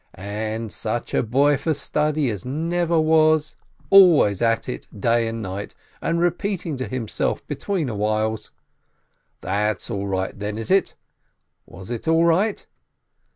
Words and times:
And 0.15 0.73
such 0.73 1.13
a 1.13 1.21
boy 1.21 1.57
for 1.57 1.75
study 1.75 2.31
as 2.31 2.43
never 2.43 2.99
was, 2.99 3.55
always 3.91 4.41
at 4.41 4.67
it, 4.67 4.87
day 4.99 5.27
and 5.27 5.43
night, 5.43 5.75
and 6.01 6.19
repeating 6.19 6.75
to 6.77 6.87
him 6.87 7.07
self 7.07 7.45
between 7.45 7.87
whiles! 7.95 8.49
That's 9.41 9.91
all 9.91 10.07
right 10.07 10.33
then, 10.35 10.57
is 10.57 10.71
it? 10.71 10.95
Was 11.67 11.91
it 11.91 12.07
all 12.07 12.25
right 12.25 12.65